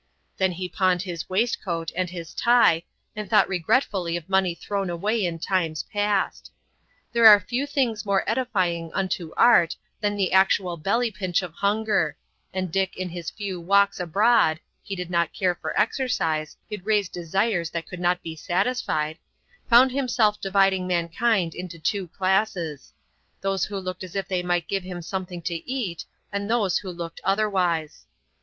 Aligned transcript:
Then 0.37 0.53
he 0.53 0.67
pawned 0.67 1.03
his 1.03 1.29
waistcoat 1.29 1.91
and 1.95 2.09
his 2.09 2.33
tie, 2.33 2.81
and 3.15 3.29
thought 3.29 3.47
regretfully 3.47 4.17
of 4.17 4.27
money 4.27 4.55
thrown 4.55 4.89
away 4.89 5.23
in 5.23 5.37
times 5.37 5.83
past. 5.93 6.49
There 7.13 7.27
are 7.27 7.39
few 7.39 7.67
things 7.67 8.03
more 8.03 8.27
edifying 8.27 8.91
unto 8.95 9.31
Art 9.37 9.75
than 9.99 10.15
the 10.15 10.31
actual 10.33 10.75
belly 10.75 11.11
pinch 11.11 11.43
of 11.43 11.53
hunger, 11.53 12.17
and 12.51 12.71
Dick 12.71 12.97
in 12.97 13.09
his 13.09 13.29
few 13.29 13.61
walks 13.61 13.99
abroad,—he 13.99 14.95
did 14.95 15.11
not 15.11 15.33
care 15.33 15.53
for 15.53 15.79
exercise; 15.79 16.57
it 16.71 16.83
raised 16.83 17.11
desires 17.11 17.69
that 17.69 17.85
could 17.87 17.99
not 17.99 18.23
be 18.23 18.35
satisfied—found 18.35 19.91
himself 19.91 20.41
dividing 20.41 20.87
mankind 20.87 21.53
into 21.53 21.77
two 21.77 22.07
classes,—those 22.07 23.65
who 23.65 23.77
looked 23.77 24.03
as 24.03 24.15
if 24.15 24.27
they 24.27 24.41
might 24.41 24.67
give 24.67 24.81
him 24.81 25.03
something 25.03 25.43
to 25.43 25.63
eat, 25.71 26.05
and 26.33 26.49
those 26.49 26.79
who 26.79 26.89
looked 26.89 27.21
otherwise. 27.23 28.07